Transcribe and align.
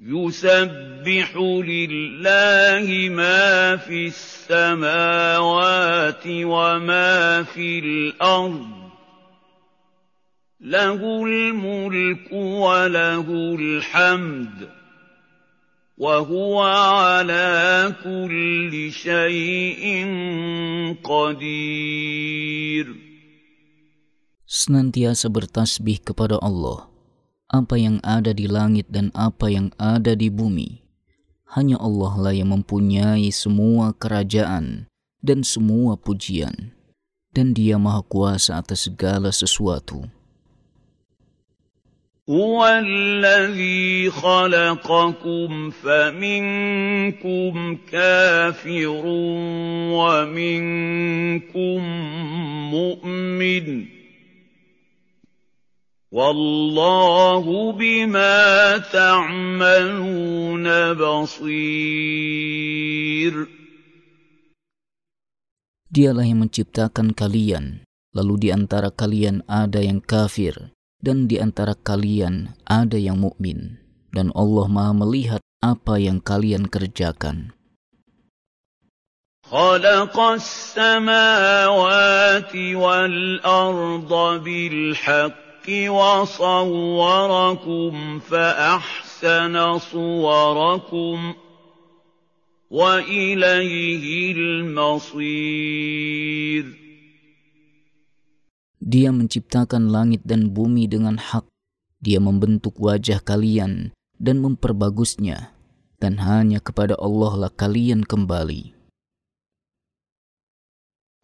يُسَبِّحُ 0.00 1.28
لِلَّهِ 1.36 2.88
مَا 3.12 3.76
فِي 3.76 4.08
السَّمَاوَاتِ 4.08 6.24
وَمَا 6.26 7.42
فِي 7.44 7.78
الْأَرْضِ 7.78 8.64
ۖ 8.68 8.68
لَهُ 10.60 11.00
الْمُلْكُ 11.24 12.32
وَلَهُ 12.32 13.28
الْحَمْدُ 13.60 14.58
ۖ 14.68 14.68
وَهُوَ 15.98 16.62
عَلَىٰ 16.64 17.92
كُلِّ 18.00 18.72
شَيْءٍ 18.92 19.84
قَدِيرٌ 21.04 22.88
Senantiasa 24.48 25.28
bertasbih 25.28 25.98
kepada 26.00 26.40
Allah 26.40 26.89
apa 27.50 27.74
yang 27.74 27.98
ada 28.06 28.30
di 28.30 28.46
langit 28.46 28.86
dan 28.88 29.10
apa 29.12 29.50
yang 29.50 29.74
ada 29.76 30.14
di 30.14 30.30
bumi. 30.30 30.86
Hanya 31.50 31.82
Allah 31.82 32.14
lah 32.14 32.34
yang 32.34 32.54
mempunyai 32.54 33.26
semua 33.34 33.90
kerajaan 33.98 34.86
dan 35.18 35.42
semua 35.42 35.98
pujian, 35.98 36.70
dan 37.34 37.50
Dia 37.50 37.74
Maha 37.74 38.06
Kuasa 38.06 38.62
atas 38.62 38.86
segala 38.88 39.34
sesuatu. 39.34 40.06
هو 42.30 42.62
الذي 42.62 43.90
وَاللَّهُ 56.10 57.44
بِمَا 57.78 58.38
تَعْمَلُونَ 58.90 60.66
بَصِيرٌ 60.98 63.34
Dialah 65.90 66.22
yang 66.26 66.38
menciptakan 66.50 67.14
kalian, 67.14 67.86
lalu 68.10 68.34
di 68.46 68.48
antara 68.50 68.90
kalian 68.90 69.42
ada 69.46 69.78
yang 69.78 70.02
kafir, 70.02 70.74
dan 70.98 71.30
di 71.30 71.38
antara 71.38 71.78
kalian 71.78 72.58
ada 72.66 72.98
yang 72.98 73.22
mukmin, 73.22 73.78
dan 74.10 74.34
Allah 74.34 74.66
Maha 74.66 74.90
melihat 75.06 75.38
apa 75.62 75.94
yang 76.02 76.18
kalian 76.18 76.66
kerjakan. 76.66 77.54
خلق 79.50 80.14
السماوات 80.18 82.52
والأرض 82.54 84.12
بالحق 84.46 85.39
dia 85.60 85.92
menciptakan 85.92 86.72
langit 99.92 100.24
dan 100.24 100.48
bumi 100.48 100.88
dengan 100.88 101.20
hak. 101.20 101.44
Dia 102.00 102.16
membentuk 102.24 102.72
wajah 102.80 103.20
kalian 103.20 103.92
dan 104.16 104.40
memperbagusnya. 104.40 105.52
Dan 106.00 106.24
hanya 106.24 106.64
kepada 106.64 106.96
Allah 106.96 107.36
lah 107.44 107.52
kalian 107.52 108.08
kembali. 108.08 108.79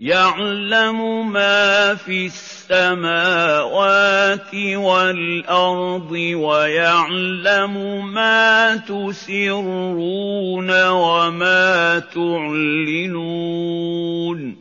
يَعْلَمُ 0.01 1.33
مَا 1.33 1.95
فِي 1.97 2.27
السَّمَاوَاتِ 2.29 4.53
وَالْأَرْضِ 4.75 6.13
وَيَعْلَمُ 6.37 7.75
مَا 8.13 8.77
تُسِرُّونَ 8.77 10.71
وَمَا 10.89 11.99
تُعْلِنُونَ 12.13 14.41
ۚ 14.53 14.55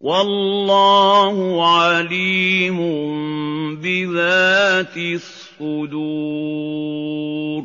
وَاللَّهُ 0.00 1.36
عَلِيمٌ 1.78 2.78
بِذَاتِ 3.78 4.96
الصُّدُورِ 4.98 7.64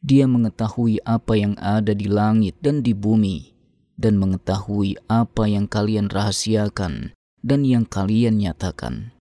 Dia 0.00 0.24
mengetahui 0.24 1.04
apa 1.04 1.36
yang 1.36 1.60
ada 1.60 1.92
di 1.92 2.08
langit 2.08 2.56
dan 2.64 2.80
di 2.80 2.96
bumi, 2.96 3.52
dan 4.00 4.16
mengetahui 4.16 4.96
apa 5.12 5.44
yang 5.44 5.68
kalian 5.68 6.08
rahasiakan 6.08 7.12
dan 7.44 7.60
yang 7.68 7.84
kalian 7.84 8.40
nyatakan. 8.40 9.12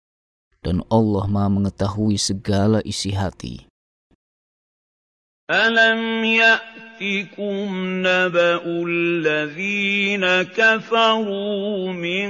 Dan 0.63 0.84
Allah 0.88 1.23
Maha 1.28 1.50
mengetahui 1.51 2.16
segala 2.19 2.79
isi 2.88 3.12
hati. 3.16 3.67
Alam 5.50 6.22
يأتكم 6.22 7.69
نبأ 8.06 8.61
الذين 8.69 10.25
كفروا 10.53 11.79
من 11.91 12.28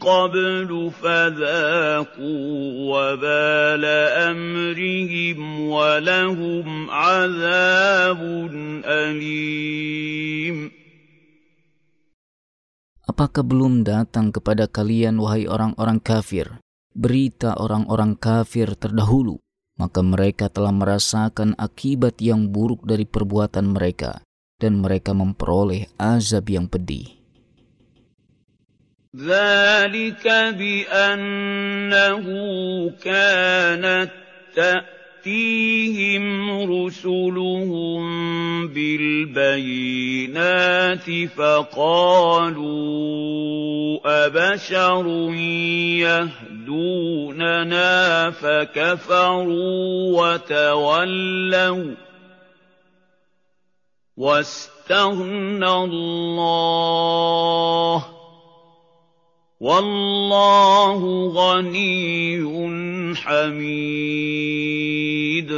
قَبْلُ 0.00 0.70
فَذَاقُوا 1.00 2.50
وَبَالَ 2.92 3.84
أَمْرِهِمْ 4.32 5.38
وَلَهُمْ 5.68 6.66
عَذَابٌ 6.90 8.20
أَلِيمٌ 8.84 10.56
Apakah 13.04 13.44
belum 13.44 13.84
datang 13.84 14.32
kepada 14.32 14.64
kalian, 14.64 15.20
wahai 15.20 15.44
orang-orang 15.44 16.00
kafir, 16.00 16.48
berita 16.96 17.52
orang-orang 17.60 18.16
kafir 18.16 18.72
terdahulu? 18.72 19.36
Maka 19.76 20.00
mereka 20.00 20.46
telah 20.48 20.72
merasakan 20.72 21.52
akibat 21.60 22.20
yang 22.24 22.48
buruk 22.48 22.88
dari 22.88 23.04
perbuatan 23.04 23.76
mereka, 23.76 24.24
dan 24.60 24.80
mereka 24.80 25.12
memperoleh 25.12 25.88
azab 26.00 26.48
yang 26.52 26.64
pedih. 26.68 27.19
ذَٰلِكَ 29.16 30.54
بِأَنَّهُ 30.58 32.26
كَانَت 33.04 34.10
تَّأْتِيهِمْ 34.54 36.50
رُسُلُهُم 36.72 38.68
بِالْبَيِّنَاتِ 38.68 41.10
فَقَالُوا 41.36 43.98
أَبَشَرٌ 44.26 45.06
يَهْدُونَنَا 45.98 48.30
فَكَفَرُوا 48.30 49.82
وَتَوَلَّوْا 50.22 51.90
ۚ 51.94 51.96
وَاسْتَغْنَى 54.16 55.70
اللَّهُ 55.74 58.19
والله 59.60 61.00
غني 61.36 62.00
حميد 63.12 65.48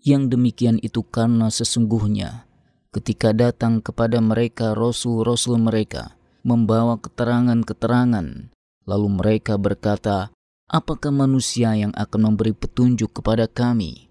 Yang 0.00 0.22
demikian 0.32 0.78
itu 0.86 1.02
karena 1.04 1.50
sesungguhnya 1.52 2.46
ketika 2.94 3.34
datang 3.34 3.82
kepada 3.82 4.22
mereka 4.22 4.70
rasul-rasul 4.78 5.58
mereka 5.58 6.14
membawa 6.46 7.02
keterangan-keterangan 7.02 8.54
lalu 8.86 9.08
mereka 9.10 9.58
berkata 9.58 10.30
apakah 10.70 11.10
manusia 11.10 11.74
yang 11.74 11.90
akan 11.98 12.30
memberi 12.32 12.54
petunjuk 12.54 13.18
kepada 13.18 13.50
kami 13.50 14.06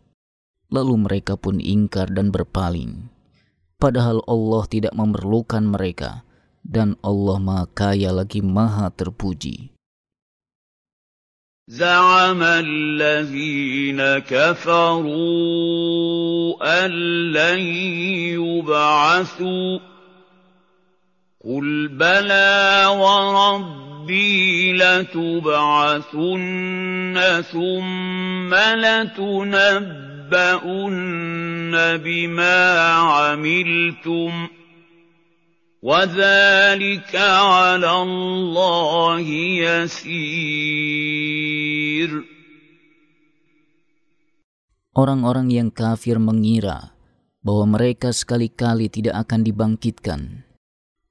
lalu 0.67 0.99
mereka 1.07 1.39
pun 1.39 1.63
ingkar 1.63 2.11
dan 2.11 2.27
berpaling 2.27 3.07
padahal 3.79 4.19
Allah 4.27 4.67
tidak 4.67 4.91
memerlukan 4.93 5.63
mereka 5.63 6.27
dan 6.65 6.95
Allah 7.03 7.39
Maha 7.39 7.65
Kaya 7.71 8.11
lagi 8.11 8.41
Maha 8.43 8.89
Terpuji. 8.93 9.69
زعم 11.69 12.41
الذين 12.43 14.01
كفروا 14.25 16.57
أن 16.85 16.91
لن 17.31 17.59
يبعثوا 18.41 19.71
قل 21.45 21.67
بلى 21.93 22.57
وربي 22.89 24.73
لتبعثن 24.81 27.13
ثم 27.53 28.51
لتنبؤن 28.55 29.93
بما 32.01 32.57
عملتم 32.97 34.31
ۖ 34.47 34.49
وذلك 35.83 37.11
على 37.17 37.87
الله 37.87 39.21
يسير 39.55 42.11
Orang-orang 44.97 45.47
yang 45.53 45.71
kafir 45.71 46.19
mengira 46.19 46.91
bahwa 47.39 47.77
mereka 47.79 48.11
sekali-kali 48.11 48.89
tidak 48.91 49.15
akan 49.23 49.47
dibangkitkan. 49.47 50.43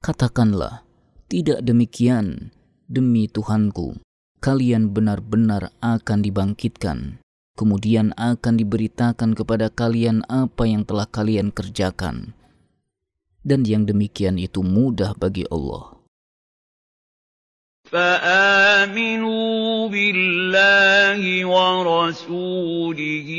Katakanlah, 0.05 0.85
tidak 1.25 1.65
demikian, 1.65 2.53
demi 2.85 3.25
Tuhanku, 3.25 3.97
kalian 4.45 4.93
benar-benar 4.93 5.73
akan 5.81 6.19
dibangkitkan. 6.21 7.17
Kemudian 7.57 8.13
akan 8.13 8.53
diberitakan 8.61 9.33
kepada 9.33 9.73
kalian 9.73 10.21
apa 10.29 10.69
yang 10.69 10.85
telah 10.85 11.09
kalian 11.09 11.49
kerjakan 11.49 12.37
dan 13.45 13.61
yang 13.63 13.85
demikian 13.87 14.35
itu 14.39 14.63
mudah 14.65 15.13
bagi 15.17 15.45
Allah. 15.47 15.95
فآمنوا 17.89 19.89
بالله 19.89 21.21
ورسوله 21.49 23.29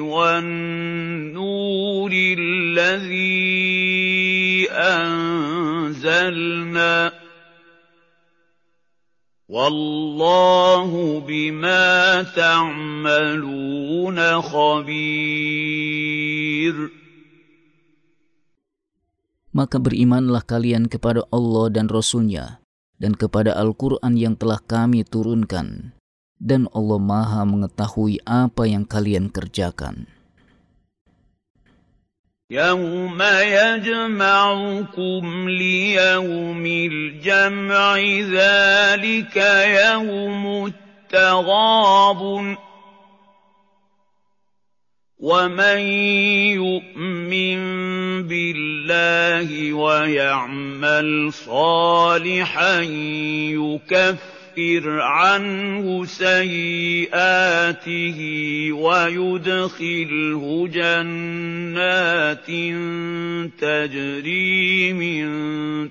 والنور 0.00 2.10
الذي 2.38 4.66
أنزلنا 4.74 7.12
والله 9.48 10.90
بما 11.28 12.22
تعملون 12.34 14.18
خبير 14.42 17.03
maka 19.54 19.78
berimanlah 19.78 20.42
kalian 20.42 20.90
kepada 20.90 21.22
Allah 21.30 21.70
dan 21.70 21.86
Rasulnya, 21.86 22.58
dan 22.98 23.14
kepada 23.14 23.54
Al-Quran 23.54 24.18
yang 24.18 24.34
telah 24.34 24.58
kami 24.58 25.06
turunkan, 25.06 25.94
dan 26.42 26.66
Allah 26.74 26.98
maha 26.98 27.46
mengetahui 27.46 28.18
apa 28.26 28.66
yang 28.68 28.82
kalian 28.84 29.30
kerjakan. 29.32 30.10
يوم 32.52 33.16
يجمعكم 33.22 35.22
ليوم 35.48 36.64
الجمع 36.66 37.96
ذلك 38.36 39.36
يوم 39.80 40.44
التغابن 40.70 42.56
ومن 45.24 45.80
يؤمن 46.60 47.58
بالله 48.28 49.48
ويعمل 49.72 51.32
صالحا 51.32 52.76
يكفر 53.56 54.84
عنه 55.00 55.88
سيئاته 56.04 58.16
ويدخله 58.72 60.68
جنات 60.72 62.46
تجري 63.60 64.92
من 64.92 65.28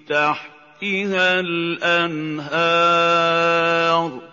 تحتها 0.05 1.39
الانهار 1.39 4.32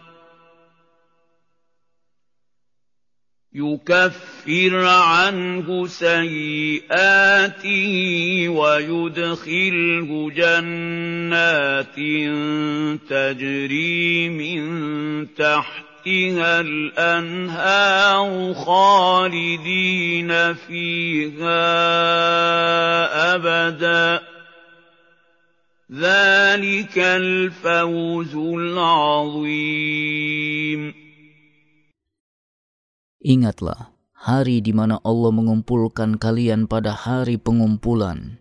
يكفر 3.55 4.85
عنه 4.87 5.87
سيئاته 5.87 8.49
ويدخله 8.49 10.31
جنات 10.31 11.94
تجري 13.11 14.29
من 14.29 14.62
تحتها 15.35 16.61
الانهار 16.61 18.55
خالدين 18.55 20.55
فيها 20.55 21.67
ابدا 23.35 24.20
ذلك 25.93 26.99
الفوز 26.99 28.37
العظيم 28.37 30.90
Ingatlah 33.20 33.93
hari 34.17 34.64
di 34.64 34.72
mana 34.72 34.96
Allah 35.05 35.28
mengumpulkan 35.28 36.17
kalian 36.17 36.64
pada 36.64 36.96
hari 36.96 37.37
pengumpulan. 37.37 38.40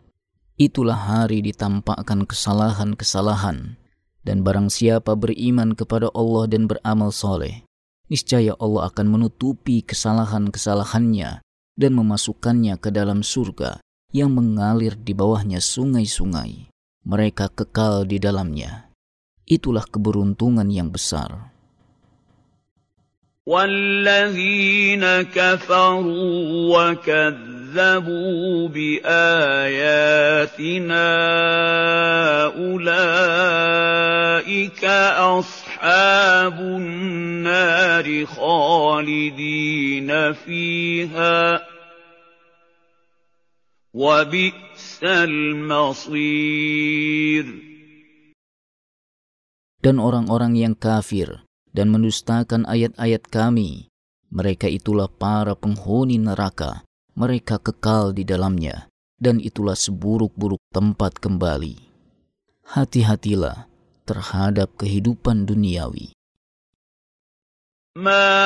Itulah 0.55 0.95
hari 0.95 1.43
ditampakkan 1.43 2.23
kesalahan-kesalahan. 2.23 3.75
Dan 4.23 4.43
barang 4.43 4.71
siapa 4.71 5.19
beriman 5.19 5.75
kepada 5.75 6.11
Allah 6.11 6.43
dan 6.51 6.67
beramal 6.67 7.07
soleh, 7.09 7.63
niscaya 8.11 8.51
Allah 8.59 8.91
akan 8.91 9.15
menutupi 9.15 9.79
kesalahan-kesalahannya 9.79 11.39
dan 11.79 11.91
memasukkannya 11.95 12.75
ke 12.83 12.91
dalam 12.91 13.23
surga 13.23 13.79
yang 14.11 14.35
mengalir 14.35 14.99
di 14.99 15.15
bawahnya 15.15 15.63
sungai-sungai. 15.63 16.67
Mereka 17.07 17.47
kekal 17.57 18.03
di 18.07 18.19
dalamnya. 18.19 18.91
Itulah 19.47 19.87
keberuntungan 19.87 20.67
yang 20.67 20.91
besar. 20.91 21.48
والذين 23.49 25.01
كفروا 25.33 26.43
وكذبوا 26.69 28.43
باياتنا 28.69 31.07
اولئك 32.45 34.83
اصحاب 35.41 36.57
النار 36.61 38.05
خالدين 38.25 40.09
فيها 40.33 41.65
وبئس 43.93 45.01
المصير 45.03 47.45
Dan 49.79 49.95
orang-orang 49.95 50.59
yang 50.59 50.75
kafir 50.75 51.39
dan 51.73 51.93
mendustakan 51.93 52.65
ayat-ayat 52.65 53.25
kami. 53.29 53.87
Mereka 54.29 54.69
itulah 54.69 55.09
para 55.09 55.57
penghuni 55.57 56.21
neraka, 56.21 56.85
mereka 57.17 57.57
kekal 57.57 58.13
di 58.13 58.21
dalamnya, 58.21 58.85
dan 59.17 59.41
itulah 59.41 59.73
seburuk-buruk 59.77 60.61
tempat 60.69 61.17
kembali. 61.17 61.77
Hati-hatilah 62.69 63.65
terhadap 64.05 64.73
kehidupan 64.77 65.45
duniawi. 65.49 66.13
ما 67.97 68.39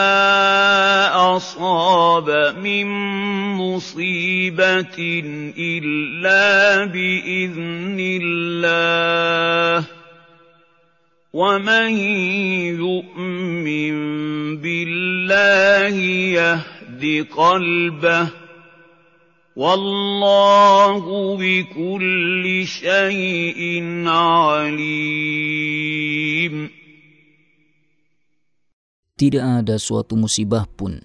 ومن 11.33 11.97
يؤمن 12.77 13.95
بالله 14.61 15.95
يهد 16.37 17.01
قلبه 17.33 18.21
والله 19.57 21.01
بكل 21.41 22.45
شيء 22.69 23.61
عليم 24.05 26.55
Tidak 29.13 29.45
ada 29.63 29.77
suatu 29.77 30.17
musibah 30.17 30.65
pun 30.77 30.97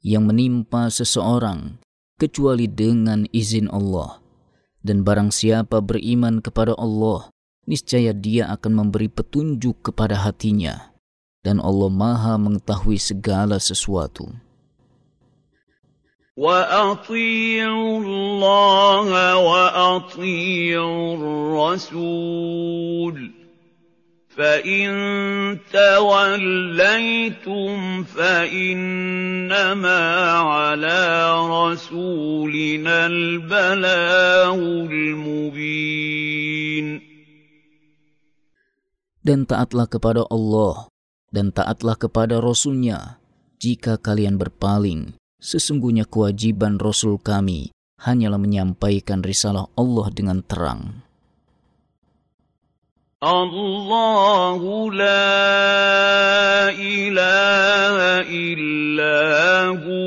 yang 0.00 0.24
menimpa 0.28 0.88
seseorang 0.92 1.78
kecuali 2.20 2.68
dengan 2.68 3.24
izin 3.32 3.66
Allah. 3.72 4.20
Dan 4.80 5.04
barang 5.04 5.28
siapa 5.34 5.80
beriman 5.84 6.40
kepada 6.40 6.72
Allah, 6.80 7.28
niscaya 7.70 8.10
dia 8.10 8.50
akan 8.50 8.72
memberi 8.90 9.06
petunjuk 9.06 9.78
kepada 9.94 10.18
hatinya, 10.26 10.90
dan 11.46 11.62
Allah 11.62 11.86
Maha 11.86 12.34
mengetahui 12.34 12.98
segala 12.98 13.62
sesuatu. 13.62 14.26
Wa 16.34 16.66
Allah 16.66 16.98
wa 19.38 19.70
وَأَطِيعُوا 20.10 21.14
Rasul. 21.62 23.38
فَإِن 24.30 24.90
تَوَلَّيْتُمْ 25.68 27.76
فَإِنَّمَا 28.08 30.02
عَلَى 30.38 31.12
رَسُولِنَا 31.50 32.98
الْبَلَاغُ 33.06 34.58
الْمُبِينُ 34.88 37.09
dan 39.20 39.44
taatlah 39.48 39.84
kepada 39.88 40.24
Allah 40.28 40.88
dan 41.30 41.52
taatlah 41.54 41.94
kepada 41.96 42.40
Rasulnya. 42.40 43.16
Jika 43.60 44.00
kalian 44.00 44.40
berpaling, 44.40 45.12
sesungguhnya 45.36 46.08
kewajiban 46.08 46.80
Rasul 46.80 47.20
kami 47.20 47.76
hanyalah 48.00 48.40
menyampaikan 48.40 49.20
risalah 49.20 49.68
Allah 49.76 50.08
dengan 50.16 50.40
terang. 50.40 51.04
la 54.96 55.26
ilaha 56.72 58.10
illa 58.24 59.16
hu 59.76 59.98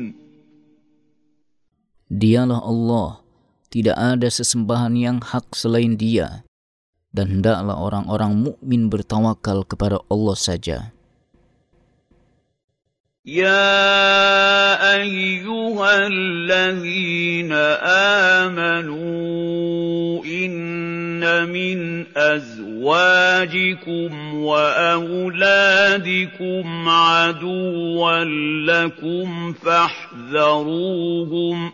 Dialah 2.09 2.57
Allah, 2.65 3.21
tidak 3.69 3.93
ada 3.93 4.33
sesembahan 4.33 4.97
yang 4.97 5.17
hak 5.21 5.53
selain 5.53 5.93
Dia, 5.93 6.41
dan 7.13 7.29
hendaklah 7.37 7.77
orang-orang 7.77 8.33
mukmin 8.49 8.89
bertawakal 8.89 9.61
kepada 9.67 9.99
Allah 10.09 10.37
saja. 10.39 10.79
Ya 13.29 13.67
ايها 14.81 15.99
amanu 18.41 19.11
مِنْ 21.25 22.05
أَزْوَاجِكُمْ 22.17 24.33
وَأَوْلَادِكُمْ 24.35 26.65
عَدُوًّا 26.89 28.23
لَّكُمْ 28.65 29.53
فَاحْذَرُوهُمْ 29.53 31.69
ۚ 31.69 31.71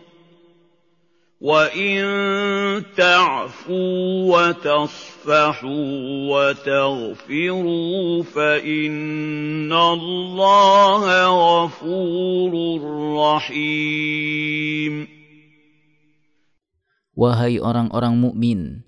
وَإِن 1.40 2.06
تَعْفُوا 2.96 4.08
وَتَصْفَحُوا 4.32 5.82
وَتَغْفِرُوا 6.32 7.14
فَإِنَّ 8.22 9.72
اللَّهَ 9.72 11.02
غَفُورٌ 11.46 12.80
رَّحِيمٌ 13.14 15.16
Wahai 17.16 17.56
orang-orang 17.64 18.14
mukmin, 18.20 18.84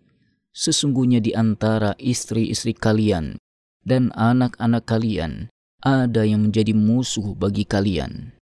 sesungguhnya 0.58 1.22
di 1.22 1.38
antara 1.38 1.94
istri-istri 2.02 2.74
kalian 2.74 3.38
dan 3.86 4.10
anak-anak 4.18 4.82
kalian 4.90 5.46
ada 5.86 6.26
yang 6.26 6.50
menjadi 6.50 6.74
musuh 6.74 7.38
bagi 7.38 7.62
kalian. 7.62 8.34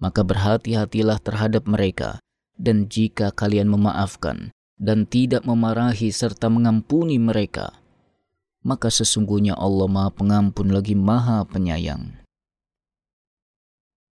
Maka 0.00 0.24
berhati-hatilah 0.24 1.20
terhadap 1.20 1.68
mereka, 1.68 2.16
dan 2.56 2.88
jika 2.88 3.28
kalian 3.36 3.68
memaafkan 3.68 4.48
dan 4.80 5.04
tidak 5.04 5.44
memarahi 5.44 6.08
serta 6.08 6.48
mengampuni 6.48 7.20
mereka, 7.20 7.76
maka 8.64 8.88
sesungguhnya 8.88 9.52
Allah 9.60 9.84
Maha 9.92 10.08
Pengampun 10.16 10.72
lagi 10.72 10.96
Maha 10.96 11.44
Penyayang. 11.44 12.19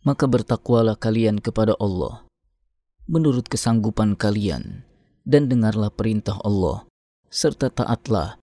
maka 0.00 0.24
bertakwalah 0.24 0.96
kalian 0.96 1.44
kepada 1.44 1.76
Allah 1.76 2.24
menurut 3.04 3.44
kesanggupan 3.52 4.16
kalian 4.16 4.80
dan 5.28 5.52
dengarlah 5.52 5.92
perintah 5.92 6.40
Allah 6.40 6.88
serta 7.28 7.68
taatlah 7.68 8.40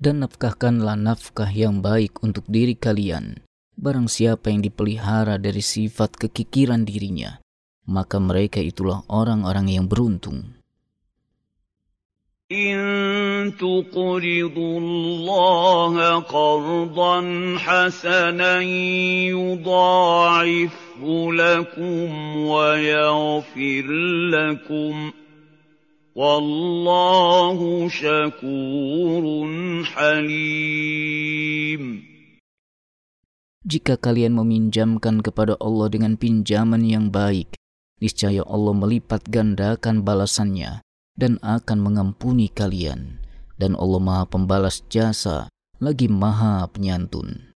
dan 0.00 0.24
nafkahkanlah 0.24 0.96
nafkah 0.96 1.48
yang 1.52 1.84
baik 1.84 2.24
untuk 2.24 2.48
diri 2.48 2.72
kalian 2.72 3.44
barang 3.76 4.08
siapa 4.08 4.48
yang 4.48 4.64
dipelihara 4.64 5.36
dari 5.36 5.60
sifat 5.60 6.16
kekikiran 6.16 6.88
dirinya 6.88 7.36
maka 7.84 8.16
mereka 8.16 8.64
itulah 8.64 9.04
orang-orang 9.12 9.68
yang 9.68 9.84
beruntung 9.86 10.56
In 12.48 13.02
تقرضوا 13.44 14.76
الله 14.80 16.24
قرضا 16.32 17.12
لكم 21.12 22.00
ويغفر 22.36 23.84
لكم 24.34 24.94
والله 26.16 27.58
شكور 27.88 29.24
حليم 29.84 31.84
Jika 33.64 33.96
kalian 33.96 34.36
meminjamkan 34.36 35.24
kepada 35.24 35.56
Allah 35.56 35.88
dengan 35.88 36.20
pinjaman 36.20 36.84
yang 36.84 37.08
baik, 37.08 37.56
niscaya 37.96 38.44
Allah 38.44 38.76
melipat 38.76 39.24
gandakan 39.32 40.04
balasannya 40.04 40.84
dan 41.16 41.40
akan 41.40 41.78
mengampuni 41.80 42.52
kalian. 42.52 43.24
Dan 43.56 43.72
Allah 43.80 44.02
Maha 44.04 44.24
Pembalas 44.28 44.84
Jasa, 44.92 45.48
lagi 45.80 46.12
Maha 46.12 46.68
Penyantun. 46.76 47.53